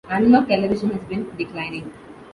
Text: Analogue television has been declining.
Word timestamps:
Analogue 0.09 0.47
television 0.47 0.89
has 0.89 1.03
been 1.03 1.29
declining. 1.37 1.91